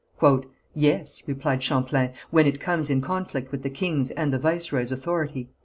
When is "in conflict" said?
2.89-3.51